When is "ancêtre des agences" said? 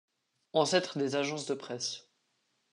0.53-1.45